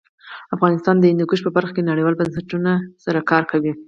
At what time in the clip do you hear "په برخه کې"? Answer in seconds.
1.43-1.87